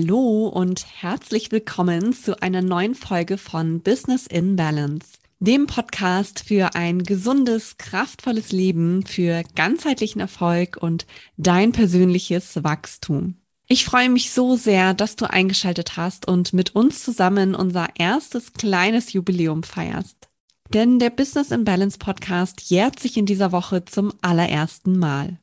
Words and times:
Hallo 0.00 0.46
und 0.46 0.86
herzlich 1.00 1.50
willkommen 1.50 2.12
zu 2.12 2.40
einer 2.40 2.62
neuen 2.62 2.94
Folge 2.94 3.36
von 3.36 3.80
Business 3.80 4.28
in 4.28 4.54
Balance, 4.54 5.18
dem 5.40 5.66
Podcast 5.66 6.44
für 6.46 6.76
ein 6.76 7.02
gesundes, 7.02 7.78
kraftvolles 7.78 8.52
Leben, 8.52 9.04
für 9.04 9.42
ganzheitlichen 9.56 10.20
Erfolg 10.20 10.76
und 10.80 11.04
dein 11.36 11.72
persönliches 11.72 12.62
Wachstum. 12.62 13.38
Ich 13.66 13.84
freue 13.84 14.08
mich 14.08 14.30
so 14.30 14.54
sehr, 14.54 14.94
dass 14.94 15.16
du 15.16 15.28
eingeschaltet 15.28 15.96
hast 15.96 16.28
und 16.28 16.52
mit 16.52 16.76
uns 16.76 17.02
zusammen 17.02 17.56
unser 17.56 17.88
erstes 17.98 18.52
kleines 18.52 19.12
Jubiläum 19.12 19.64
feierst. 19.64 20.28
Denn 20.72 21.00
der 21.00 21.10
Business 21.10 21.50
in 21.50 21.64
Balance 21.64 21.98
Podcast 21.98 22.70
jährt 22.70 23.00
sich 23.00 23.16
in 23.16 23.26
dieser 23.26 23.50
Woche 23.50 23.84
zum 23.84 24.12
allerersten 24.22 24.96
Mal. 24.96 25.40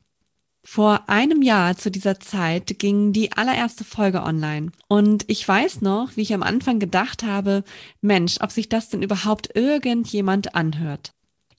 Vor 0.68 1.08
einem 1.08 1.42
Jahr 1.42 1.76
zu 1.76 1.92
dieser 1.92 2.18
Zeit 2.18 2.80
ging 2.80 3.12
die 3.12 3.30
allererste 3.32 3.84
Folge 3.84 4.24
online. 4.24 4.72
Und 4.88 5.24
ich 5.28 5.46
weiß 5.46 5.80
noch, 5.80 6.16
wie 6.16 6.22
ich 6.22 6.34
am 6.34 6.42
Anfang 6.42 6.80
gedacht 6.80 7.22
habe, 7.22 7.62
Mensch, 8.00 8.38
ob 8.40 8.50
sich 8.50 8.68
das 8.68 8.88
denn 8.88 9.00
überhaupt 9.00 9.54
irgendjemand 9.54 10.56
anhört. 10.56 11.12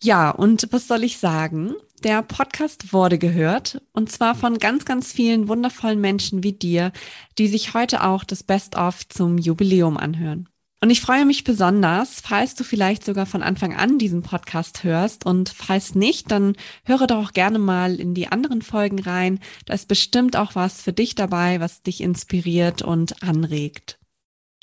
Ja, 0.04 0.30
und 0.30 0.68
was 0.72 0.90
soll 0.90 1.06
ich 1.06 1.20
sagen? 1.20 1.74
Der 2.04 2.22
Podcast 2.22 2.92
wurde 2.92 3.18
gehört 3.18 3.82
und 3.94 4.12
zwar 4.12 4.36
von 4.36 4.60
ganz, 4.60 4.84
ganz 4.84 5.14
vielen 5.14 5.48
wundervollen 5.48 6.02
Menschen 6.02 6.44
wie 6.44 6.54
dir, 6.54 6.92
die 7.38 7.48
sich 7.48 7.74
heute 7.74 8.04
auch 8.04 8.26
das 8.26 8.44
Best-of 8.44 9.08
zum 9.08 9.38
Jubiläum 9.38 9.96
anhören. 9.96 10.50
Und 10.80 10.92
ich 10.92 11.02
freue 11.02 11.26
mich 11.26 11.44
besonders, 11.44 12.22
falls 12.22 12.54
du 12.54 12.64
vielleicht 12.64 13.04
sogar 13.04 13.26
von 13.26 13.42
Anfang 13.42 13.76
an 13.76 13.98
diesen 13.98 14.22
Podcast 14.22 14.84
hörst 14.84 15.26
und 15.26 15.50
falls 15.50 15.96
nicht, 15.96 16.30
dann 16.30 16.56
höre 16.86 17.08
doch 17.08 17.28
auch 17.30 17.34
gerne 17.34 17.58
mal 17.58 17.96
in 17.96 18.14
die 18.14 18.28
anderen 18.28 18.62
Folgen 18.62 19.00
rein. 19.00 19.40
Da 19.66 19.74
ist 19.74 19.88
bestimmt 19.88 20.36
auch 20.36 20.54
was 20.54 20.82
für 20.84 20.94
dich 20.94 21.16
dabei, 21.16 21.60
was 21.60 21.82
dich 21.82 22.02
inspiriert 22.02 22.84
und 22.84 23.24
anregt. 23.24 23.98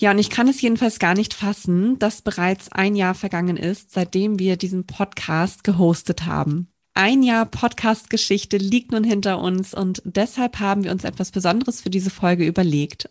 Ja, 0.01 0.13
und 0.13 0.19
ich 0.19 0.31
kann 0.31 0.47
es 0.47 0.61
jedenfalls 0.61 1.01
gar 1.01 1.15
nicht 1.15 1.35
fassen, 1.35 1.99
dass 1.99 2.23
bereits 2.23 2.71
ein 2.71 2.95
Jahr 2.95 3.15
vergangen 3.15 3.57
ist, 3.57 3.93
seitdem 3.93 4.39
wir 4.39 4.57
diesen 4.57 4.87
Podcast 4.87 5.65
gehostet 5.65 6.27
haben. 6.27 6.69
Ein 6.95 7.25
Jahr 7.25 7.47
Podcast-Geschichte 7.47 8.57
liegt 8.57 8.93
nun 8.93 9.03
hinter 9.03 9.41
uns 9.41 9.75
und 9.75 10.01
deshalb 10.05 10.61
haben 10.61 10.85
wir 10.85 10.93
uns 10.93 11.03
etwas 11.03 11.33
Besonderes 11.33 11.81
für 11.81 11.91
diese 11.91 12.11
Folge 12.11 12.47
überlegt. 12.47 13.11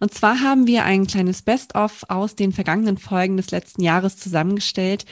Und 0.00 0.12
zwar 0.12 0.40
haben 0.40 0.66
wir 0.66 0.84
ein 0.84 1.06
kleines 1.06 1.42
Best-of 1.42 2.04
aus 2.08 2.36
den 2.36 2.52
vergangenen 2.52 2.98
Folgen 2.98 3.36
des 3.36 3.50
letzten 3.50 3.82
Jahres 3.82 4.16
zusammengestellt, 4.16 5.04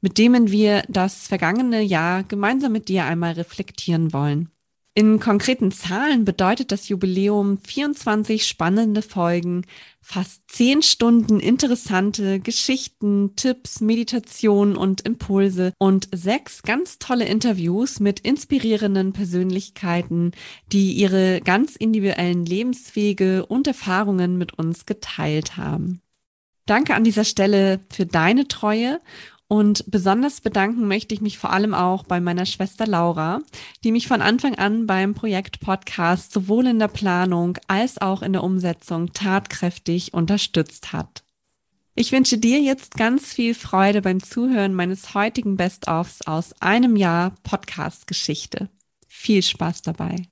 mit 0.00 0.18
dem 0.18 0.50
wir 0.50 0.82
das 0.88 1.26
vergangene 1.26 1.82
Jahr 1.82 2.22
gemeinsam 2.22 2.72
mit 2.72 2.88
dir 2.88 3.04
einmal 3.04 3.32
reflektieren 3.32 4.12
wollen. 4.12 4.50
In 4.94 5.20
konkreten 5.20 5.72
Zahlen 5.72 6.26
bedeutet 6.26 6.70
das 6.70 6.90
Jubiläum 6.90 7.56
24 7.56 8.46
spannende 8.46 9.00
Folgen, 9.00 9.64
fast 10.02 10.42
10 10.50 10.82
Stunden 10.82 11.40
interessante 11.40 12.40
Geschichten, 12.40 13.34
Tipps, 13.34 13.80
Meditationen 13.80 14.76
und 14.76 15.00
Impulse 15.00 15.72
und 15.78 16.08
sechs 16.12 16.62
ganz 16.62 16.98
tolle 16.98 17.24
Interviews 17.24 18.00
mit 18.00 18.20
inspirierenden 18.20 19.14
Persönlichkeiten, 19.14 20.32
die 20.72 20.92
ihre 20.92 21.40
ganz 21.40 21.74
individuellen 21.74 22.44
Lebenswege 22.44 23.46
und 23.46 23.66
Erfahrungen 23.66 24.36
mit 24.36 24.58
uns 24.58 24.84
geteilt 24.84 25.56
haben. 25.56 26.02
Danke 26.66 26.94
an 26.94 27.02
dieser 27.02 27.24
Stelle 27.24 27.80
für 27.88 28.04
deine 28.04 28.46
Treue 28.46 29.00
und 29.52 29.84
besonders 29.90 30.40
bedanken 30.40 30.88
möchte 30.88 31.14
ich 31.14 31.20
mich 31.20 31.36
vor 31.36 31.52
allem 31.52 31.74
auch 31.74 32.04
bei 32.04 32.20
meiner 32.20 32.46
Schwester 32.46 32.86
Laura, 32.86 33.42
die 33.84 33.92
mich 33.92 34.08
von 34.08 34.22
Anfang 34.22 34.54
an 34.54 34.86
beim 34.86 35.12
Projekt 35.12 35.60
Podcast 35.60 36.32
sowohl 36.32 36.68
in 36.68 36.78
der 36.78 36.88
Planung 36.88 37.58
als 37.68 38.00
auch 38.00 38.22
in 38.22 38.32
der 38.32 38.44
Umsetzung 38.44 39.12
tatkräftig 39.12 40.14
unterstützt 40.14 40.94
hat. 40.94 41.22
Ich 41.94 42.12
wünsche 42.12 42.38
dir 42.38 42.62
jetzt 42.62 42.94
ganz 42.94 43.34
viel 43.34 43.54
Freude 43.54 44.00
beim 44.00 44.22
Zuhören 44.22 44.72
meines 44.72 45.12
heutigen 45.12 45.58
Best-ofs 45.58 46.22
aus 46.26 46.54
einem 46.62 46.96
Jahr 46.96 47.34
Podcast-Geschichte. 47.42 48.70
Viel 49.06 49.42
Spaß 49.42 49.82
dabei. 49.82 50.31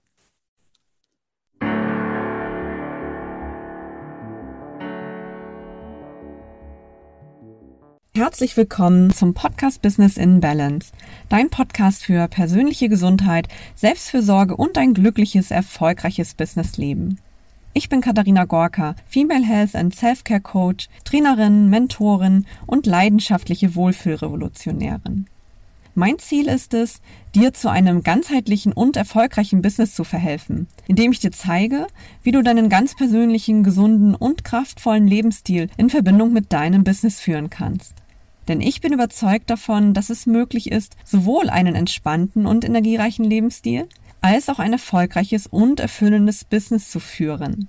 Herzlich 8.21 8.55
willkommen 8.59 9.15
zum 9.15 9.33
Podcast 9.33 9.81
Business 9.81 10.19
in 10.19 10.41
Balance, 10.41 10.93
dein 11.31 11.49
Podcast 11.49 12.05
für 12.05 12.29
persönliche 12.29 12.91
Gesundheit, 12.91 13.49
Selbstfürsorge 13.77 14.55
und 14.55 14.77
ein 14.77 14.93
glückliches, 14.93 15.51
erfolgreiches 15.51 16.35
Businessleben. 16.35 17.19
Ich 17.73 17.89
bin 17.89 18.03
Katharina 18.03 18.45
Gorka, 18.45 18.95
Female 19.07 19.43
Health 19.43 19.75
and 19.75 19.95
Self-Care 19.95 20.43
Coach, 20.43 20.91
Trainerin, 21.05 21.71
Mentorin 21.71 22.45
und 22.67 22.85
leidenschaftliche 22.85 23.75
Wohlfühlrevolutionärin. 23.75 25.25
Mein 25.95 26.19
Ziel 26.19 26.47
ist 26.47 26.75
es, 26.75 27.01
dir 27.35 27.55
zu 27.55 27.71
einem 27.71 28.03
ganzheitlichen 28.03 28.75
und 28.75 28.99
erfolgreichen 28.99 29.63
Business 29.63 29.95
zu 29.95 30.05
verhelfen, 30.05 30.67
indem 30.87 31.13
ich 31.13 31.21
dir 31.21 31.33
zeige, 31.33 31.87
wie 32.23 32.33
du 32.33 32.43
deinen 32.43 32.69
ganz 32.69 32.95
persönlichen, 32.95 33.65
gesunden 33.65 34.15
und 34.15 34.45
kraftvollen 34.45 35.07
Lebensstil 35.07 35.71
in 35.79 35.89
Verbindung 35.89 36.35
mit 36.35 36.53
deinem 36.53 36.85
Business 36.85 37.19
führen 37.19 37.49
kannst. 37.49 37.95
Denn 38.51 38.61
ich 38.61 38.81
bin 38.81 38.93
überzeugt 38.93 39.49
davon, 39.49 39.95
dass 39.95 40.11
es 40.11 40.27
möglich 40.27 40.73
ist, 40.73 40.97
sowohl 41.05 41.49
einen 41.51 41.77
entspannten 41.77 42.47
und 42.47 42.65
energiereichen 42.65 43.25
Lebensstil 43.25 43.89
als 44.23 44.49
auch 44.49 44.59
ein 44.59 44.73
erfolgreiches 44.73 45.47
und 45.47 45.79
erfüllendes 45.79 46.45
Business 46.45 46.91
zu 46.91 46.99
führen. 46.99 47.69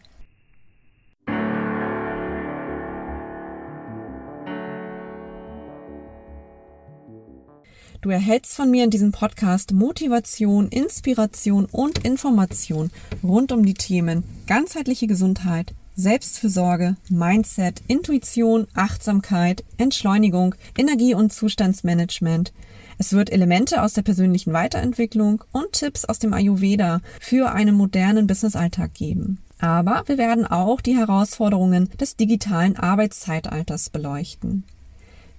Du 8.02 8.09
erhältst 8.09 8.56
von 8.56 8.72
mir 8.72 8.84
in 8.84 8.90
diesem 8.90 9.12
Podcast 9.12 9.74
Motivation, 9.74 10.68
Inspiration 10.69 11.66
und 11.66 12.00
Information 12.00 12.90
rund 13.22 13.52
um 13.52 13.63
die 13.63 13.75
Themen 13.75 14.24
ganzheitliche 14.48 15.06
Gesundheit, 15.06 15.75
Selbstfürsorge, 15.96 16.96
Mindset, 17.09 17.81
Intuition, 17.88 18.68
Achtsamkeit, 18.74 19.63
Entschleunigung, 19.78 20.56
Energie- 20.78 21.13
und 21.13 21.34
Zustandsmanagement. 21.34 22.53
Es 22.97 23.13
wird 23.13 23.31
Elemente 23.31 23.81
aus 23.81 23.94
der 23.94 24.03
persönlichen 24.03 24.53
Weiterentwicklung 24.53 25.44
und 25.51 25.74
Tipps 25.74 26.06
aus 26.06 26.19
dem 26.19 26.34
Ayurveda 26.34 27.01
für 27.19 27.51
einen 27.51 27.75
modernen 27.75 28.28
Businessalltag 28.28 28.94
geben. 28.94 29.40
Aber 29.59 30.03
wir 30.07 30.18
werden 30.18 30.46
auch 30.46 30.81
die 30.81 30.97
Herausforderungen 30.97 31.90
des 32.00 32.16
digitalen 32.16 32.78
Arbeitszeitalters 32.78 33.90
beleuchten. 33.90 34.63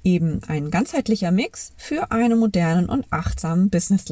Eben 0.05 0.41
ein 0.47 0.71
ganzheitlicher 0.71 1.31
Mix 1.31 1.73
für 1.77 2.11
einen 2.11 2.39
modernen 2.39 2.89
und 2.89 3.07
achtsamen 3.11 3.71
Business 3.71 4.09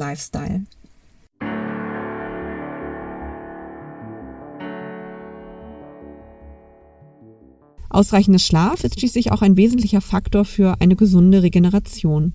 Ausreichender 7.91 8.39
Schlaf 8.39 8.85
ist 8.85 8.97
schließlich 8.97 9.33
auch 9.33 9.41
ein 9.41 9.57
wesentlicher 9.57 9.99
Faktor 9.99 10.45
für 10.45 10.79
eine 10.79 10.95
gesunde 10.95 11.43
Regeneration. 11.43 12.31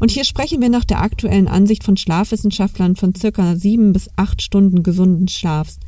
Und 0.00 0.10
hier 0.10 0.24
sprechen 0.24 0.62
wir 0.62 0.70
nach 0.70 0.84
der 0.84 1.02
aktuellen 1.02 1.46
Ansicht 1.46 1.84
von 1.84 1.98
Schlafwissenschaftlern 1.98 2.96
von 2.96 3.14
circa 3.14 3.56
sieben 3.56 3.92
bis 3.92 4.08
acht 4.16 4.40
Stunden 4.40 4.82
gesunden 4.82 5.28
Schlafs, 5.28 5.78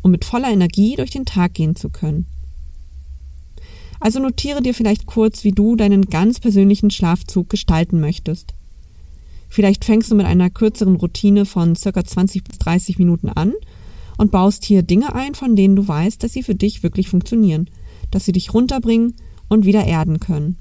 um 0.00 0.10
mit 0.10 0.24
voller 0.24 0.48
Energie 0.48 0.96
durch 0.96 1.10
den 1.10 1.26
Tag 1.26 1.52
gehen 1.52 1.76
zu 1.76 1.90
können. 1.90 2.24
Also 3.98 4.20
notiere 4.20 4.62
dir 4.62 4.72
vielleicht 4.72 5.04
kurz, 5.04 5.44
wie 5.44 5.52
du 5.52 5.76
deinen 5.76 6.06
ganz 6.06 6.40
persönlichen 6.40 6.90
Schlafzug 6.90 7.50
gestalten 7.50 8.00
möchtest. 8.00 8.54
Vielleicht 9.50 9.84
fängst 9.84 10.10
du 10.10 10.14
mit 10.14 10.24
einer 10.24 10.48
kürzeren 10.48 10.96
Routine 10.96 11.44
von 11.44 11.76
circa 11.76 12.02
20 12.02 12.44
bis 12.44 12.56
30 12.56 12.98
Minuten 12.98 13.28
an 13.28 13.52
und 14.16 14.30
baust 14.30 14.64
hier 14.64 14.82
Dinge 14.82 15.14
ein, 15.14 15.34
von 15.34 15.56
denen 15.56 15.76
du 15.76 15.86
weißt, 15.86 16.22
dass 16.22 16.32
sie 16.32 16.42
für 16.42 16.54
dich 16.54 16.82
wirklich 16.82 17.10
funktionieren– 17.10 17.68
dass 18.10 18.24
sie 18.24 18.32
dich 18.32 18.54
runterbringen 18.54 19.14
und 19.48 19.64
wieder 19.64 19.84
erden 19.84 20.20
können. 20.20 20.56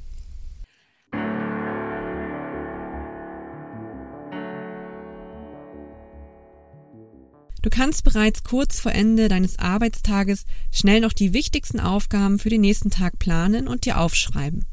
Du 7.61 7.69
kannst 7.69 8.05
bereits 8.05 8.43
kurz 8.43 8.79
vor 8.79 8.93
Ende 8.93 9.27
deines 9.27 9.59
Arbeitstages 9.59 10.45
schnell 10.71 11.01
noch 11.01 11.11
die 11.11 11.33
wichtigsten 11.33 11.79
Aufgaben 11.79 12.39
für 12.39 12.49
den 12.49 12.61
nächsten 12.61 12.89
Tag 12.89 13.19
planen 13.19 13.67
und 13.67 13.85
dir 13.85 13.99
aufschreiben. 13.99 14.65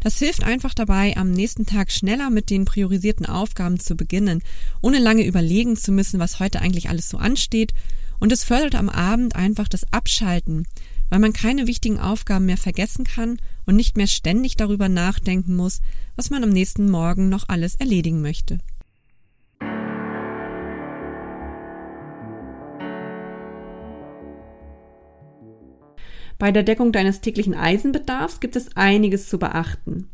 Das 0.00 0.18
hilft 0.18 0.44
einfach 0.44 0.74
dabei, 0.74 1.16
am 1.16 1.30
nächsten 1.30 1.66
Tag 1.66 1.90
schneller 1.90 2.30
mit 2.30 2.50
den 2.50 2.64
priorisierten 2.64 3.26
Aufgaben 3.26 3.80
zu 3.80 3.96
beginnen, 3.96 4.42
ohne 4.80 4.98
lange 4.98 5.24
überlegen 5.24 5.76
zu 5.76 5.92
müssen, 5.92 6.20
was 6.20 6.40
heute 6.40 6.60
eigentlich 6.60 6.88
alles 6.88 7.08
so 7.08 7.18
ansteht, 7.18 7.72
und 8.20 8.32
es 8.32 8.44
fördert 8.44 8.74
am 8.74 8.88
Abend 8.88 9.36
einfach 9.36 9.68
das 9.68 9.92
Abschalten, 9.92 10.66
weil 11.10 11.18
man 11.18 11.32
keine 11.32 11.66
wichtigen 11.66 11.98
Aufgaben 11.98 12.46
mehr 12.46 12.56
vergessen 12.56 13.04
kann 13.04 13.38
und 13.66 13.76
nicht 13.76 13.96
mehr 13.96 14.06
ständig 14.06 14.56
darüber 14.56 14.88
nachdenken 14.88 15.56
muss, 15.56 15.80
was 16.16 16.30
man 16.30 16.42
am 16.42 16.50
nächsten 16.50 16.90
Morgen 16.90 17.28
noch 17.28 17.48
alles 17.48 17.76
erledigen 17.76 18.22
möchte. 18.22 18.58
Bei 26.38 26.52
der 26.52 26.62
Deckung 26.62 26.92
deines 26.92 27.20
täglichen 27.20 27.54
Eisenbedarfs 27.54 28.38
gibt 28.38 28.54
es 28.54 28.76
einiges 28.76 29.28
zu 29.28 29.38
beachten. 29.38 30.08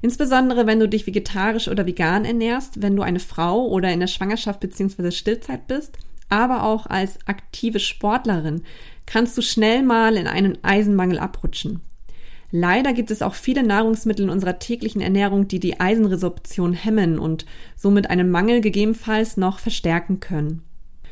Insbesondere 0.00 0.66
wenn 0.66 0.80
du 0.80 0.88
dich 0.88 1.06
vegetarisch 1.06 1.68
oder 1.68 1.86
vegan 1.86 2.24
ernährst, 2.24 2.80
wenn 2.80 2.96
du 2.96 3.02
eine 3.02 3.20
Frau 3.20 3.66
oder 3.66 3.92
in 3.92 4.00
der 4.00 4.06
Schwangerschaft 4.06 4.60
bzw. 4.60 5.10
Stillzeit 5.10 5.66
bist, 5.66 5.98
aber 6.28 6.64
auch 6.64 6.86
als 6.86 7.18
aktive 7.26 7.80
Sportlerin 7.80 8.62
kannst 9.06 9.36
du 9.38 9.42
schnell 9.42 9.82
mal 9.82 10.16
in 10.16 10.26
einen 10.26 10.62
Eisenmangel 10.62 11.18
abrutschen. 11.18 11.80
Leider 12.50 12.94
gibt 12.94 13.10
es 13.10 13.20
auch 13.20 13.34
viele 13.34 13.62
Nahrungsmittel 13.62 14.24
in 14.24 14.30
unserer 14.30 14.58
täglichen 14.58 15.02
Ernährung, 15.02 15.48
die 15.48 15.60
die 15.60 15.80
Eisenresorption 15.80 16.72
hemmen 16.72 17.18
und 17.18 17.44
somit 17.76 18.08
einen 18.08 18.30
Mangel 18.30 18.60
gegebenenfalls 18.60 19.36
noch 19.36 19.58
verstärken 19.58 20.20
können. 20.20 20.62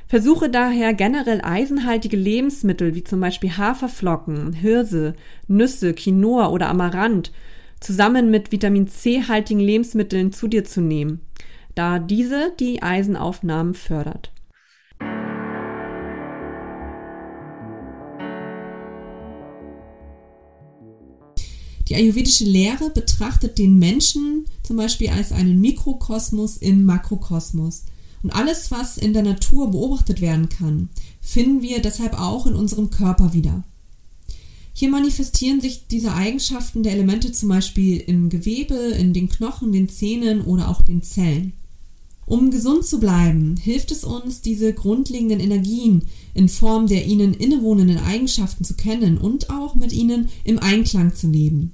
Versuche 0.07 0.49
daher 0.49 0.95
generell 0.95 1.41
eisenhaltige 1.43 2.17
Lebensmittel 2.17 2.95
wie 2.95 3.05
zum 3.05 3.21
Beispiel 3.21 3.57
Haferflocken, 3.57 4.53
Hirse, 4.53 5.15
Nüsse, 5.49 5.95
Quinoa 5.95 6.49
oder 6.49 6.69
Amaranth 6.69 7.33
zusammen 7.81 8.31
mit 8.31 8.53
Vitamin 8.53 8.89
C-haltigen 8.89 9.61
Lebensmitteln 9.61 10.33
zu 10.33 10.49
dir 10.49 10.65
zu 10.65 10.81
nehmen, 10.81 11.21
da 11.75 11.99
diese 11.99 12.53
die 12.59 12.83
Eisenaufnahmen 12.83 13.75
fördert. 13.75 14.33
Die 21.89 21.95
ayurvedische 21.95 22.45
Lehre 22.45 22.91
betrachtet 22.91 23.59
den 23.59 23.79
Menschen 23.79 24.47
zum 24.63 24.77
Beispiel 24.77 25.09
als 25.09 25.33
einen 25.33 25.61
Mikrokosmos 25.61 26.57
im 26.57 26.85
Makrokosmos. 26.85 27.85
Und 28.23 28.31
alles, 28.31 28.71
was 28.71 28.99
in 28.99 29.13
der 29.13 29.23
Natur 29.23 29.71
beobachtet 29.71 30.21
werden 30.21 30.49
kann, 30.49 30.89
finden 31.21 31.63
wir 31.63 31.81
deshalb 31.81 32.19
auch 32.19 32.47
in 32.47 32.55
unserem 32.55 32.91
Körper 32.91 33.33
wieder. 33.33 33.63
Hier 34.73 34.91
manifestieren 34.91 35.61
sich 35.61 35.87
diese 35.87 36.13
Eigenschaften 36.13 36.83
der 36.83 36.93
Elemente 36.93 37.33
zum 37.33 37.49
Beispiel 37.49 37.99
im 37.99 38.29
Gewebe, 38.29 38.75
in 38.75 39.15
den 39.15 39.29
Knochen, 39.29 39.73
den 39.73 39.89
Zähnen 39.89 40.43
oder 40.43 40.69
auch 40.69 40.83
den 40.83 41.03
Zellen. 41.03 41.55
Um 42.29 42.51
gesund 42.51 42.85
zu 42.85 42.99
bleiben, 42.99 43.57
hilft 43.57 43.93
es 43.93 44.03
uns, 44.03 44.41
diese 44.41 44.73
grundlegenden 44.73 45.39
Energien 45.39 46.03
in 46.35 46.49
Form 46.49 46.89
der 46.89 47.07
ihnen 47.07 47.35
innewohnenden 47.35 47.99
Eigenschaften 47.99 48.65
zu 48.65 48.75
kennen 48.75 49.17
und 49.17 49.49
auch 49.49 49.77
mit 49.77 49.93
ihnen 49.93 50.29
im 50.43 50.59
Einklang 50.59 51.15
zu 51.15 51.29
leben. 51.29 51.73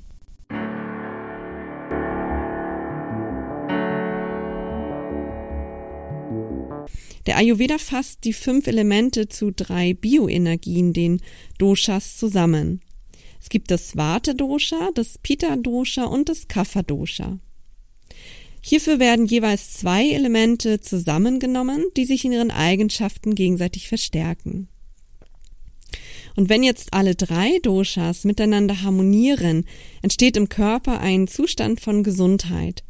Der 7.24 7.38
Ayurveda 7.38 7.78
fasst 7.78 8.24
die 8.24 8.34
fünf 8.34 8.66
Elemente 8.66 9.28
zu 9.28 9.52
drei 9.52 9.94
Bioenergien, 9.94 10.92
den 10.92 11.22
Doshas, 11.56 12.18
zusammen. 12.18 12.82
Es 13.40 13.48
gibt 13.48 13.70
das 13.70 13.96
Vata-Dosha, 13.96 14.90
das 14.94 15.16
Pitta-Dosha 15.16 16.04
und 16.04 16.28
das 16.28 16.46
Kapha-Dosha. 16.46 17.38
Hierfür 18.64 19.00
werden 19.00 19.26
jeweils 19.26 19.74
zwei 19.74 20.08
Elemente 20.08 20.80
zusammengenommen, 20.80 21.84
die 21.96 22.04
sich 22.04 22.24
in 22.24 22.32
ihren 22.32 22.52
Eigenschaften 22.52 23.34
gegenseitig 23.34 23.88
verstärken. 23.88 24.68
Und 26.36 26.48
wenn 26.48 26.62
jetzt 26.62 26.94
alle 26.94 27.14
drei 27.14 27.58
Doshas 27.62 28.24
miteinander 28.24 28.82
harmonieren, 28.82 29.66
entsteht 30.00 30.36
im 30.36 30.48
Körper 30.48 31.00
ein 31.00 31.26
Zustand 31.26 31.80
von 31.80 32.04
Gesundheit. 32.04 32.84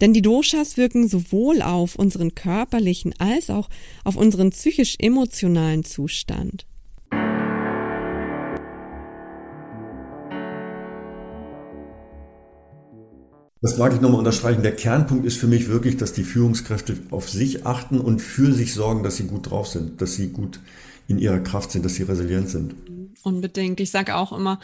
Denn 0.00 0.12
die 0.12 0.22
Doshas 0.22 0.76
wirken 0.76 1.08
sowohl 1.08 1.62
auf 1.62 1.96
unseren 1.96 2.34
körperlichen 2.34 3.14
als 3.18 3.50
auch 3.50 3.68
auf 4.04 4.16
unseren 4.16 4.50
psychisch-emotionalen 4.50 5.84
Zustand. 5.84 6.66
Das 13.60 13.76
mag 13.76 13.92
ich 13.92 14.00
nochmal 14.00 14.20
unterstreichen. 14.20 14.62
Der 14.62 14.76
Kernpunkt 14.76 15.26
ist 15.26 15.36
für 15.36 15.48
mich 15.48 15.68
wirklich, 15.68 15.96
dass 15.96 16.12
die 16.12 16.22
Führungskräfte 16.22 16.96
auf 17.10 17.28
sich 17.28 17.66
achten 17.66 18.00
und 18.00 18.20
für 18.20 18.52
sich 18.52 18.72
sorgen, 18.72 19.02
dass 19.02 19.16
sie 19.16 19.26
gut 19.26 19.50
drauf 19.50 19.66
sind, 19.66 20.00
dass 20.00 20.14
sie 20.14 20.28
gut 20.28 20.60
in 21.08 21.18
ihrer 21.18 21.40
Kraft 21.40 21.72
sind, 21.72 21.84
dass 21.84 21.94
sie 21.94 22.04
resilient 22.04 22.48
sind. 22.50 22.74
Unbedingt. 23.24 23.80
Ich 23.80 23.90
sage 23.90 24.14
auch 24.14 24.32
immer, 24.32 24.60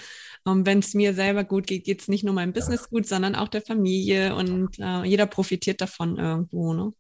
ähm, 0.47 0.65
wenn 0.65 0.79
es 0.79 0.95
mir 0.95 1.13
selber 1.15 1.43
gut 1.43 1.67
geht, 1.67 1.85
geht 1.85 2.03
es 2.03 2.09
nicht 2.09 2.23
nur 2.23 2.35
meinem 2.35 2.53
Business 2.53 2.89
gut, 2.89 3.07
sondern 3.07 3.35
auch 3.35 3.49
der 3.49 3.63
Familie 3.63 4.37
und 4.37 4.79
äh, 4.79 5.05
jeder 5.05 5.27
profitiert 5.27 5.81
davon 5.81 6.19
irgendwo. 6.19 6.73
Ne? 6.73 6.93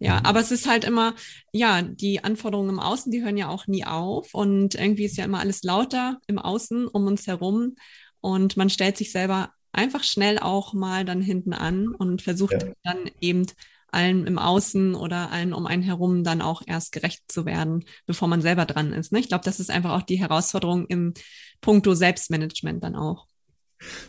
Ja, 0.00 0.20
mhm. 0.20 0.26
aber 0.26 0.40
es 0.40 0.50
ist 0.50 0.68
halt 0.68 0.84
immer, 0.84 1.14
ja, 1.52 1.82
die 1.82 2.24
Anforderungen 2.24 2.70
im 2.70 2.80
Außen, 2.80 3.12
die 3.12 3.22
hören 3.22 3.36
ja 3.36 3.48
auch 3.48 3.66
nie 3.66 3.84
auf 3.84 4.34
und 4.34 4.74
irgendwie 4.74 5.04
ist 5.04 5.16
ja 5.16 5.24
immer 5.24 5.40
alles 5.40 5.62
lauter 5.62 6.18
im 6.26 6.38
Außen 6.38 6.88
um 6.88 7.06
uns 7.06 7.26
herum 7.26 7.76
und 8.20 8.56
man 8.56 8.70
stellt 8.70 8.96
sich 8.96 9.12
selber 9.12 9.52
einfach 9.72 10.04
schnell 10.04 10.38
auch 10.38 10.72
mal 10.72 11.04
dann 11.04 11.20
hinten 11.20 11.52
an 11.52 11.88
und 11.88 12.22
versucht 12.22 12.52
ja. 12.52 12.68
dann 12.82 13.10
eben 13.20 13.46
allen 13.90 14.26
im 14.26 14.38
Außen 14.38 14.94
oder 14.94 15.30
allen 15.30 15.52
um 15.52 15.66
einen 15.66 15.82
herum 15.82 16.24
dann 16.24 16.42
auch 16.42 16.62
erst 16.66 16.92
gerecht 16.92 17.22
zu 17.28 17.46
werden, 17.46 17.84
bevor 18.06 18.28
man 18.28 18.42
selber 18.42 18.66
dran 18.66 18.92
ist. 18.92 19.12
Ne? 19.12 19.18
Ich 19.18 19.28
glaube, 19.28 19.44
das 19.44 19.60
ist 19.60 19.70
einfach 19.70 19.92
auch 19.92 20.02
die 20.02 20.18
Herausforderung 20.18 20.86
im 20.86 21.14
Punkto 21.60 21.94
Selbstmanagement 21.94 22.84
dann 22.84 22.96
auch. 22.96 23.26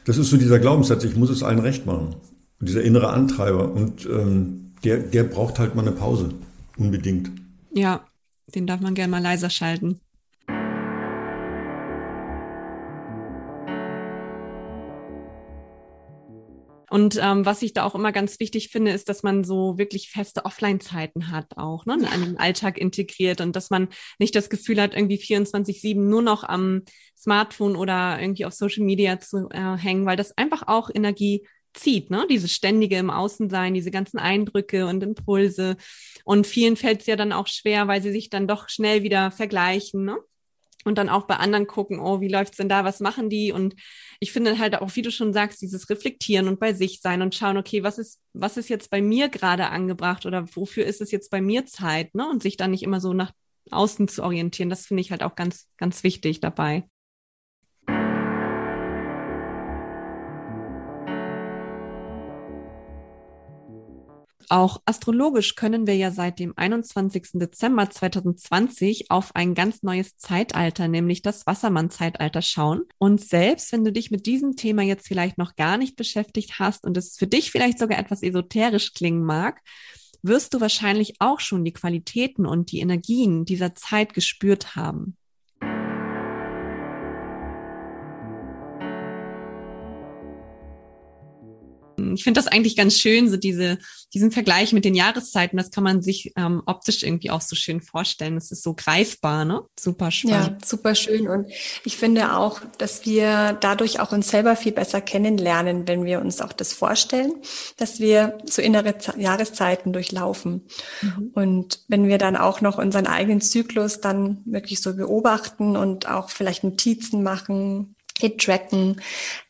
Das 0.06 0.18
ist 0.18 0.30
so 0.30 0.38
dieser 0.38 0.60
Glaubenssatz, 0.60 1.04
ich 1.04 1.16
muss 1.16 1.30
es 1.30 1.44
allen 1.44 1.60
recht 1.60 1.86
machen. 1.86 2.16
Und 2.60 2.68
dieser 2.68 2.84
innere 2.84 3.10
Antreiber. 3.10 3.72
Und 3.72 4.06
ähm, 4.06 4.74
der, 4.84 4.98
der 4.98 5.24
braucht 5.24 5.60
halt 5.60 5.76
mal 5.76 5.88
eine 5.88 5.96
Pause. 5.96 6.34
Unbedingt. 6.78 7.32
Ja, 7.74 8.06
den 8.54 8.68
darf 8.68 8.82
man 8.82 8.96
gerne 8.96 9.12
mal 9.12 9.22
leiser 9.22 9.50
schalten. 9.50 10.00
Und 16.90 17.20
ähm, 17.22 17.46
was 17.46 17.62
ich 17.62 17.74
da 17.74 17.84
auch 17.84 17.96
immer 17.96 18.12
ganz 18.12 18.40
wichtig 18.40 18.70
finde, 18.70 18.92
ist, 18.92 19.10
dass 19.10 19.24
man 19.24 19.44
so 19.44 19.78
wirklich 19.78 20.10
feste 20.10 20.46
Offline-Zeiten 20.46 21.32
hat 21.32 21.58
auch, 21.58 21.86
ne, 21.86 21.98
in 22.16 22.22
den 22.22 22.38
Alltag 22.38 22.78
integriert 22.78 23.42
und 23.42 23.56
dass 23.56 23.70
man 23.70 23.90
nicht 24.18 24.36
das 24.36 24.50
Gefühl 24.50 24.82
hat, 24.82 24.94
irgendwie 24.94 25.18
24-7 25.18 26.10
nur 26.10 26.22
noch 26.22 26.44
am 26.44 26.84
Smartphone 27.18 27.76
oder 27.76 28.20
irgendwie 28.20 28.46
auf 28.46 28.54
Social 28.54 28.84
Media 28.84 29.20
zu 29.20 29.50
äh, 29.52 29.78
hängen, 29.78 30.06
weil 30.06 30.18
das 30.18 30.38
einfach 30.38 30.68
auch 30.68 30.90
Energie 30.94 31.46
zieht, 31.74 32.10
ne? 32.10 32.26
Diese 32.30 32.48
ständige 32.48 32.98
im 32.98 33.10
Außensein, 33.10 33.74
diese 33.74 33.92
ganzen 33.92 34.18
Eindrücke 34.18 34.88
und 34.88 35.04
Impulse. 35.04 35.78
Und 36.24 36.48
vielen 36.48 36.76
fällt 36.76 37.02
es 37.02 37.08
ja 37.08 37.16
dann 37.16 37.32
auch 37.32 37.48
schwer, 37.48 37.88
weil 37.88 38.02
sie 38.02 38.12
sich 38.12 38.30
dann 38.30 38.48
doch 38.48 38.70
schnell 38.70 39.04
wieder 39.04 39.32
vergleichen, 39.32 40.04
ne? 40.06 40.18
Und 40.86 40.98
dann 40.98 41.10
auch 41.10 41.24
bei 41.28 41.36
anderen 41.36 41.68
gucken, 41.68 42.00
oh, 42.00 42.22
wie 42.22 42.30
läuft's 42.30 42.58
denn 42.58 42.70
da, 42.70 42.86
was 42.86 43.02
machen 43.02 43.30
die? 43.30 43.52
Und 43.52 43.76
ich 44.20 44.32
finde 44.32 44.58
halt 44.58 44.76
auch, 44.76 44.96
wie 44.96 45.02
du 45.02 45.12
schon 45.12 45.34
sagst, 45.34 45.62
dieses 45.62 45.90
Reflektieren 45.90 46.48
und 46.48 46.60
bei 46.60 46.74
sich 46.74 47.02
sein 47.02 47.22
und 47.22 47.36
schauen, 47.36 47.58
okay, 47.58 47.84
was 47.84 47.98
ist, 47.98 48.20
was 48.34 48.56
ist 48.56 48.70
jetzt 48.70 48.90
bei 48.90 49.02
mir 49.02 49.28
gerade 49.28 49.70
angebracht 49.70 50.26
oder 50.26 50.46
wofür 50.56 50.86
ist 50.86 51.02
es 51.02 51.12
jetzt 51.12 51.32
bei 51.32 51.42
mir 51.42 51.66
Zeit, 51.66 52.16
ne? 52.16 52.30
Und 52.30 52.42
sich 52.42 52.56
dann 52.56 52.72
nicht 52.72 52.84
immer 52.84 53.02
so 53.02 53.14
nach 53.14 53.34
außen 53.72 54.08
zu 54.08 54.24
orientieren, 54.24 54.70
das 54.70 54.86
finde 54.86 55.02
ich 55.02 55.12
halt 55.12 55.22
auch 55.24 55.36
ganz, 55.36 55.68
ganz 55.78 56.04
wichtig 56.04 56.40
dabei. 56.40 56.86
Auch 64.52 64.82
astrologisch 64.86 65.54
können 65.54 65.86
wir 65.86 65.96
ja 65.96 66.10
seit 66.10 66.40
dem 66.40 66.54
21. 66.56 67.34
Dezember 67.34 67.88
2020 67.88 69.12
auf 69.12 69.36
ein 69.36 69.54
ganz 69.54 69.84
neues 69.84 70.18
Zeitalter, 70.18 70.88
nämlich 70.88 71.22
das 71.22 71.46
Wassermann-Zeitalter 71.46 72.42
schauen. 72.42 72.82
Und 72.98 73.22
selbst 73.22 73.72
wenn 73.72 73.86
du 73.86 73.92
dich 73.92 74.10
mit 74.10 74.26
diesem 74.26 74.56
Thema 74.56 74.82
jetzt 74.82 75.08
vielleicht 75.08 75.38
noch 75.38 75.56
gar 75.56 75.78
nicht 75.78 75.96
beschäftigt 75.96 76.58
hast 76.58 76.84
und 76.84 76.98
es 76.98 77.16
für 77.16 77.28
dich 77.28 77.52
vielleicht 77.52 77.78
sogar 77.78 78.00
etwas 78.00 78.24
esoterisch 78.24 78.96
klingen 78.96 79.24
mag, 79.24 79.62
wirst 80.24 80.56
du 80.56 80.62
wahrscheinlich 80.62 81.14
auch 81.20 81.40
schon 81.40 81.64
die 81.64 81.74
Qualitäten 81.74 82.48
und 82.48 82.72
die 82.72 82.80
Energien 82.80 83.46
dieser 83.46 83.76
Zeit 83.76 84.16
gespürt 84.16 84.76
haben. 84.76 85.16
Ich 92.16 92.24
finde 92.24 92.40
das 92.40 92.48
eigentlich 92.48 92.76
ganz 92.76 92.98
schön, 92.98 93.30
so 93.30 93.38
diese, 93.38 93.78
diesen 94.14 94.32
Vergleich 94.32 94.74
mit 94.74 94.86
den 94.86 94.96
Jahreszeiten, 94.96 95.58
das 95.58 95.72
kann 95.72 95.84
man 95.84 96.02
sich 96.02 96.34
ähm, 96.36 96.64
optisch 96.66 97.04
irgendwie 97.04 97.32
auch 97.32 97.42
so 97.42 97.56
schön 97.56 97.82
vorstellen. 97.82 98.36
Das 98.36 98.52
ist 98.52 98.64
so 98.64 98.74
greifbar, 98.74 99.46
ne? 99.46 99.62
Super 99.80 100.12
spannend. 100.12 100.62
Ja, 100.62 100.68
super 100.68 100.96
schön. 100.96 101.28
Und 101.28 101.48
ich 101.84 101.98
finde 101.98 102.36
auch, 102.36 102.62
dass 102.78 103.06
wir 103.06 103.58
dadurch 103.62 104.00
auch 104.00 104.12
uns 104.12 104.30
selber 104.30 104.56
viel 104.56 104.72
besser 104.72 105.02
kennenlernen, 105.02 105.88
wenn 105.88 106.06
wir 106.06 106.22
uns 106.22 106.42
auch 106.42 106.54
das 106.54 106.74
vorstellen, 106.74 107.34
dass 107.78 108.00
wir 108.00 108.38
so 108.46 108.62
innere 108.62 108.98
Z 108.98 109.18
Jahreszeiten 109.18 109.94
durchlaufen. 109.94 110.68
Mhm. 111.02 111.32
Und 111.34 111.80
wenn 111.88 112.08
wir 112.08 112.18
dann 112.18 112.36
auch 112.36 112.62
noch 112.62 112.78
unseren 112.78 113.08
eigenen 113.08 113.42
Zyklus 113.42 114.02
dann 114.02 114.42
wirklich 114.46 114.82
so 114.82 114.96
beobachten 114.96 115.76
und 115.76 116.10
auch 116.10 116.30
vielleicht 116.30 116.64
Notizen 116.64 117.24
machen, 117.24 117.96
Hit-Tracken, 118.20 119.02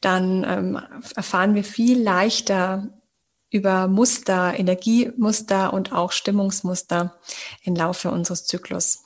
dann 0.01 0.43
ähm, 0.43 0.79
erfahren 1.15 1.55
wir 1.55 1.63
viel 1.63 2.01
leichter 2.01 2.87
über 3.51 3.87
Muster, 3.87 4.53
Energiemuster 4.57 5.73
und 5.73 5.91
auch 5.91 6.11
Stimmungsmuster 6.11 7.19
im 7.63 7.75
Laufe 7.75 8.11
unseres 8.11 8.45
Zyklus. 8.45 8.99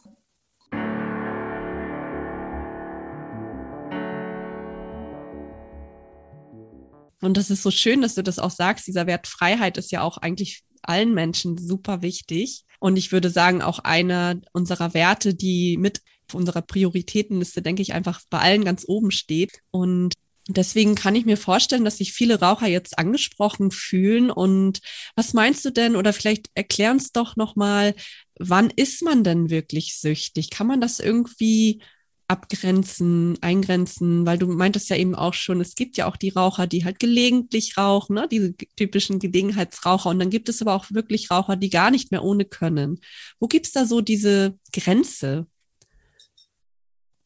Und 7.21 7.37
das 7.37 7.49
ist 7.49 7.63
so 7.63 7.71
schön, 7.71 8.01
dass 8.01 8.15
du 8.15 8.21
das 8.21 8.37
auch 8.37 8.51
sagst. 8.51 8.85
Dieser 8.85 9.07
Wert 9.07 9.27
Freiheit 9.27 9.77
ist 9.77 9.93
ja 9.93 10.01
auch 10.01 10.17
eigentlich 10.17 10.63
allen 10.81 11.13
Menschen 11.13 11.57
super 11.57 12.01
wichtig. 12.01 12.65
Und 12.79 12.97
ich 12.97 13.13
würde 13.13 13.29
sagen, 13.29 13.61
auch 13.61 13.79
einer 13.79 14.41
unserer 14.51 14.93
Werte, 14.93 15.33
die 15.33 15.77
mit 15.77 16.01
unserer 16.35 16.61
Prioritätenliste, 16.61 17.61
denke 17.61 17.81
ich, 17.81 17.93
einfach 17.93 18.21
bei 18.29 18.39
allen 18.39 18.65
ganz 18.65 18.85
oben 18.87 19.11
steht. 19.11 19.59
Und 19.71 20.13
Deswegen 20.49 20.95
kann 20.95 21.15
ich 21.15 21.25
mir 21.25 21.37
vorstellen, 21.37 21.85
dass 21.85 21.99
sich 21.99 22.11
viele 22.11 22.41
Raucher 22.41 22.67
jetzt 22.67 22.99
angesprochen 22.99 23.71
fühlen. 23.71 24.29
Und 24.29 24.79
was 25.15 25.33
meinst 25.33 25.63
du 25.63 25.69
denn? 25.69 25.95
Oder 25.95 26.11
vielleicht 26.11 26.49
erklär 26.53 26.91
uns 26.91 27.13
doch 27.13 27.37
nochmal, 27.37 27.95
wann 28.37 28.69
ist 28.69 29.03
man 29.03 29.23
denn 29.23 29.49
wirklich 29.49 29.97
süchtig? 29.97 30.49
Kann 30.49 30.67
man 30.67 30.81
das 30.81 30.99
irgendwie 30.99 31.81
abgrenzen, 32.27 33.37
eingrenzen, 33.41 34.25
weil 34.25 34.37
du 34.37 34.47
meintest 34.47 34.89
ja 34.89 34.95
eben 34.95 35.13
auch 35.15 35.33
schon, 35.33 35.61
es 35.61 35.75
gibt 35.75 35.97
ja 35.97 36.07
auch 36.07 36.17
die 36.17 36.29
Raucher, 36.29 36.67
die 36.67 36.83
halt 36.83 36.99
gelegentlich 36.99 37.77
rauchen, 37.77 38.15
ne? 38.15 38.27
diese 38.29 38.55
typischen 38.75 39.19
Gelegenheitsraucher. 39.19 40.09
Und 40.09 40.19
dann 40.19 40.29
gibt 40.29 40.49
es 40.49 40.61
aber 40.61 40.73
auch 40.73 40.85
wirklich 40.89 41.31
Raucher, 41.31 41.55
die 41.55 41.69
gar 41.69 41.91
nicht 41.91 42.11
mehr 42.11 42.23
ohne 42.23 42.45
können. 42.45 42.99
Wo 43.39 43.47
gibt 43.47 43.67
es 43.67 43.71
da 43.71 43.85
so 43.85 44.01
diese 44.01 44.57
Grenze? 44.73 45.47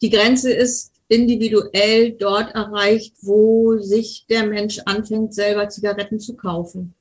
Die 0.01 0.09
Grenze 0.09 0.51
ist 0.51 0.93
individuell 1.07 2.11
dort 2.11 2.53
erreicht, 2.53 3.15
wo 3.21 3.77
sich 3.77 4.25
der 4.29 4.45
Mensch 4.45 4.79
anfängt, 4.85 5.33
selber 5.33 5.69
Zigaretten 5.69 6.19
zu 6.19 6.35
kaufen. 6.35 6.93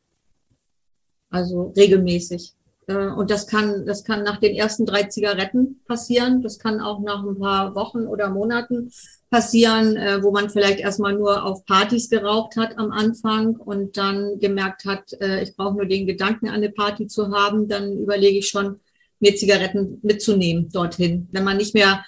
Also 1.28 1.72
regelmäßig. 1.76 2.54
Äh, 2.86 3.08
und 3.08 3.30
das 3.30 3.46
kann, 3.46 3.84
das 3.84 4.04
kann 4.04 4.22
nach 4.22 4.38
den 4.38 4.54
ersten 4.54 4.86
drei 4.86 5.04
Zigaretten 5.04 5.80
passieren. 5.86 6.42
Das 6.42 6.58
kann 6.58 6.80
auch 6.80 7.00
nach 7.00 7.24
ein 7.24 7.38
paar 7.38 7.74
Wochen 7.74 8.06
oder 8.06 8.30
Monaten 8.30 8.92
passieren, 9.28 9.96
äh, 9.96 10.22
wo 10.22 10.30
man 10.30 10.50
vielleicht 10.50 10.78
erstmal 10.78 11.14
nur 11.14 11.44
auf 11.44 11.64
Partys 11.66 12.08
geraucht 12.08 12.56
hat 12.56 12.78
am 12.78 12.92
Anfang 12.92 13.56
und 13.56 13.96
dann 13.96 14.38
gemerkt 14.38 14.84
hat, 14.84 15.12
äh, 15.20 15.42
ich 15.42 15.56
brauche 15.56 15.76
nur 15.76 15.86
den 15.86 16.06
Gedanken, 16.06 16.48
eine 16.48 16.70
Party 16.70 17.08
zu 17.08 17.32
haben. 17.32 17.66
Dann 17.68 17.98
überlege 17.98 18.38
ich 18.38 18.48
schon, 18.48 18.80
mir 19.18 19.34
Zigaretten 19.34 19.98
mitzunehmen 20.02 20.68
dorthin. 20.70 21.28
Wenn 21.32 21.44
man 21.44 21.56
nicht 21.56 21.74
mehr 21.74 22.04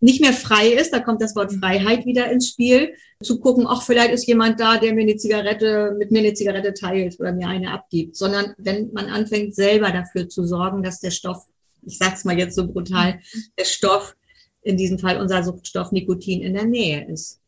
nicht 0.00 0.20
mehr 0.20 0.32
frei 0.32 0.68
ist, 0.68 0.92
da 0.92 1.00
kommt 1.00 1.22
das 1.22 1.36
Wort 1.36 1.52
Freiheit 1.52 2.06
wieder 2.06 2.30
ins 2.30 2.48
Spiel, 2.48 2.94
zu 3.22 3.38
gucken, 3.38 3.66
ach, 3.68 3.82
vielleicht 3.82 4.12
ist 4.12 4.26
jemand 4.26 4.58
da, 4.58 4.78
der 4.78 4.94
mir 4.94 5.02
eine 5.02 5.16
Zigarette, 5.16 5.94
mit 5.98 6.10
mir 6.10 6.20
eine 6.20 6.32
Zigarette 6.32 6.72
teilt 6.72 7.20
oder 7.20 7.32
mir 7.32 7.48
eine 7.48 7.70
abgibt, 7.70 8.16
sondern 8.16 8.54
wenn 8.56 8.90
man 8.92 9.06
anfängt, 9.06 9.54
selber 9.54 9.90
dafür 9.90 10.28
zu 10.28 10.46
sorgen, 10.46 10.82
dass 10.82 11.00
der 11.00 11.10
Stoff, 11.10 11.44
ich 11.82 11.98
sag's 11.98 12.24
mal 12.24 12.38
jetzt 12.38 12.56
so 12.56 12.66
brutal, 12.66 13.20
der 13.58 13.64
Stoff, 13.64 14.16
in 14.62 14.76
diesem 14.76 14.98
Fall 14.98 15.18
unser 15.18 15.42
Suchtstoff 15.42 15.92
Nikotin 15.92 16.42
in 16.42 16.54
der 16.54 16.66
Nähe 16.66 17.06
ist. 17.10 17.40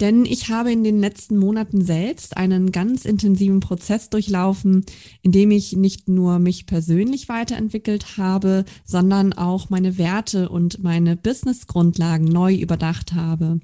Denn 0.00 0.24
ich 0.24 0.48
habe 0.48 0.72
in 0.72 0.82
den 0.82 0.98
letzten 0.98 1.36
Monaten 1.36 1.84
selbst 1.84 2.36
einen 2.38 2.72
ganz 2.72 3.04
intensiven 3.04 3.60
Prozess 3.60 4.08
durchlaufen, 4.08 4.86
in 5.20 5.30
dem 5.30 5.50
ich 5.50 5.76
nicht 5.76 6.08
nur 6.08 6.38
mich 6.38 6.64
persönlich 6.64 7.28
weiterentwickelt 7.28 8.16
habe, 8.16 8.64
sondern 8.84 9.34
auch 9.34 9.68
meine 9.68 9.98
Werte 9.98 10.48
und 10.48 10.82
meine 10.82 11.16
Businessgrundlagen 11.16 12.26
neu 12.26 12.54
überdacht 12.54 13.12
habe. 13.12 13.60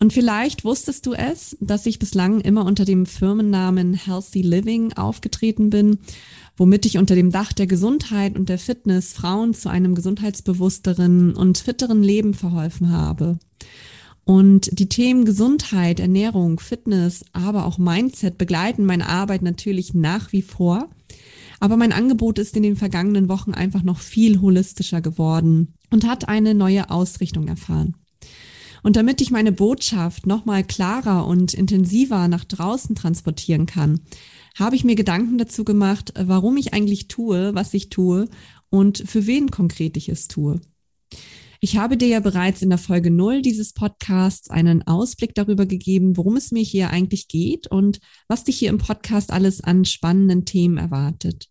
Und 0.00 0.12
vielleicht 0.12 0.64
wusstest 0.64 1.06
du 1.06 1.14
es, 1.14 1.56
dass 1.60 1.86
ich 1.86 1.98
bislang 1.98 2.40
immer 2.40 2.64
unter 2.64 2.84
dem 2.84 3.04
Firmennamen 3.04 3.94
Healthy 3.94 4.42
Living 4.42 4.92
aufgetreten 4.92 5.70
bin, 5.70 5.98
womit 6.56 6.86
ich 6.86 6.98
unter 6.98 7.16
dem 7.16 7.32
Dach 7.32 7.52
der 7.52 7.66
Gesundheit 7.66 8.38
und 8.38 8.48
der 8.48 8.58
Fitness 8.58 9.12
Frauen 9.12 9.54
zu 9.54 9.68
einem 9.68 9.94
gesundheitsbewussteren 9.94 11.34
und 11.34 11.58
fitteren 11.58 12.02
Leben 12.02 12.34
verholfen 12.34 12.92
habe. 12.92 13.38
Und 14.28 14.78
die 14.78 14.90
Themen 14.90 15.24
Gesundheit, 15.24 16.00
Ernährung, 16.00 16.60
Fitness, 16.60 17.24
aber 17.32 17.64
auch 17.64 17.78
Mindset 17.78 18.36
begleiten 18.36 18.84
meine 18.84 19.08
Arbeit 19.08 19.40
natürlich 19.40 19.94
nach 19.94 20.32
wie 20.32 20.42
vor. 20.42 20.90
Aber 21.60 21.78
mein 21.78 21.94
Angebot 21.94 22.38
ist 22.38 22.54
in 22.54 22.62
den 22.62 22.76
vergangenen 22.76 23.30
Wochen 23.30 23.52
einfach 23.52 23.82
noch 23.82 24.00
viel 24.00 24.42
holistischer 24.42 25.00
geworden 25.00 25.72
und 25.90 26.06
hat 26.06 26.28
eine 26.28 26.52
neue 26.52 26.90
Ausrichtung 26.90 27.48
erfahren. 27.48 27.96
Und 28.82 28.96
damit 28.96 29.22
ich 29.22 29.30
meine 29.30 29.50
Botschaft 29.50 30.26
nochmal 30.26 30.62
klarer 30.62 31.26
und 31.26 31.54
intensiver 31.54 32.28
nach 32.28 32.44
draußen 32.44 32.94
transportieren 32.94 33.64
kann, 33.64 34.00
habe 34.58 34.76
ich 34.76 34.84
mir 34.84 34.94
Gedanken 34.94 35.38
dazu 35.38 35.64
gemacht, 35.64 36.12
warum 36.18 36.58
ich 36.58 36.74
eigentlich 36.74 37.08
tue, 37.08 37.54
was 37.54 37.72
ich 37.72 37.88
tue 37.88 38.28
und 38.68 39.02
für 39.06 39.26
wen 39.26 39.50
konkret 39.50 39.96
ich 39.96 40.10
es 40.10 40.28
tue. 40.28 40.60
Ich 41.60 41.76
habe 41.76 41.96
dir 41.96 42.06
ja 42.06 42.20
bereits 42.20 42.62
in 42.62 42.68
der 42.68 42.78
Folge 42.78 43.10
null 43.10 43.42
dieses 43.42 43.72
Podcasts 43.72 44.48
einen 44.48 44.86
Ausblick 44.86 45.34
darüber 45.34 45.66
gegeben, 45.66 46.16
worum 46.16 46.36
es 46.36 46.52
mir 46.52 46.62
hier 46.62 46.90
eigentlich 46.90 47.26
geht 47.26 47.66
und 47.66 47.98
was 48.28 48.44
dich 48.44 48.58
hier 48.58 48.70
im 48.70 48.78
Podcast 48.78 49.32
alles 49.32 49.62
an 49.62 49.84
spannenden 49.84 50.44
Themen 50.44 50.78
erwartet. 50.78 51.48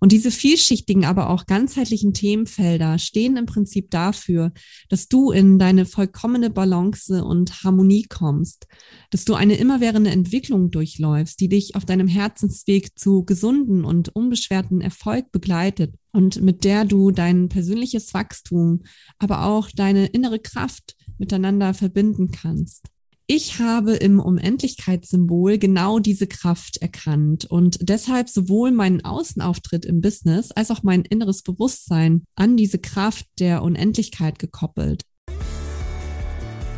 Und 0.00 0.12
diese 0.12 0.30
vielschichtigen, 0.30 1.04
aber 1.04 1.30
auch 1.30 1.46
ganzheitlichen 1.46 2.12
Themenfelder 2.12 2.98
stehen 2.98 3.36
im 3.36 3.46
Prinzip 3.46 3.90
dafür, 3.90 4.52
dass 4.88 5.08
du 5.08 5.30
in 5.30 5.58
deine 5.58 5.86
vollkommene 5.86 6.50
Balance 6.50 7.24
und 7.24 7.64
Harmonie 7.64 8.06
kommst, 8.08 8.66
dass 9.10 9.24
du 9.24 9.34
eine 9.34 9.56
immerwährende 9.56 10.10
Entwicklung 10.10 10.70
durchläufst, 10.70 11.40
die 11.40 11.48
dich 11.48 11.76
auf 11.76 11.84
deinem 11.84 12.08
Herzensweg 12.08 12.98
zu 12.98 13.24
gesunden 13.24 13.84
und 13.84 14.14
unbeschwerten 14.14 14.80
Erfolg 14.80 15.32
begleitet 15.32 15.94
und 16.12 16.42
mit 16.42 16.64
der 16.64 16.84
du 16.84 17.10
dein 17.10 17.48
persönliches 17.48 18.14
Wachstum, 18.14 18.82
aber 19.18 19.44
auch 19.44 19.70
deine 19.70 20.06
innere 20.06 20.38
Kraft 20.38 20.96
miteinander 21.18 21.74
verbinden 21.74 22.30
kannst. 22.30 22.88
Ich 23.28 23.58
habe 23.58 23.94
im 23.94 24.20
Unendlichkeitssymbol 24.20 25.58
genau 25.58 25.98
diese 25.98 26.28
Kraft 26.28 26.76
erkannt 26.76 27.44
und 27.44 27.76
deshalb 27.80 28.28
sowohl 28.28 28.70
meinen 28.70 29.04
Außenauftritt 29.04 29.84
im 29.84 30.00
Business 30.00 30.52
als 30.52 30.70
auch 30.70 30.84
mein 30.84 31.02
inneres 31.02 31.42
Bewusstsein 31.42 32.22
an 32.36 32.56
diese 32.56 32.78
Kraft 32.78 33.26
der 33.40 33.64
Unendlichkeit 33.64 34.38
gekoppelt. 34.38 35.02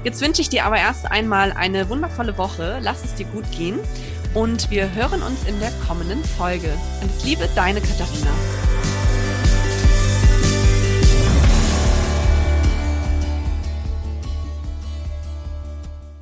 Jetzt 0.04 0.22
wünsche 0.22 0.40
ich 0.40 0.48
dir 0.48 0.64
aber 0.64 0.78
erst 0.78 1.04
einmal 1.04 1.52
eine 1.52 1.90
wundervolle 1.90 2.38
Woche. 2.38 2.78
Lass 2.82 3.04
es 3.04 3.14
dir 3.14 3.26
gut 3.26 3.44
gehen 3.52 3.78
und 4.32 4.70
wir 4.70 4.94
hören 4.94 5.20
uns 5.20 5.46
in 5.46 5.60
der 5.60 5.72
kommenden 5.86 6.24
Folge. 6.24 6.72
Alles 7.02 7.24
Liebe, 7.26 7.46
deine 7.56 7.82
Katharina. 7.82 8.30